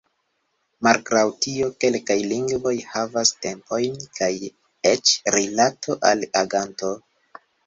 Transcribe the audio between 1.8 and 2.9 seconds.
kelkaj lingvoj